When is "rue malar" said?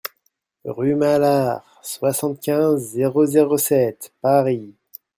0.65-1.79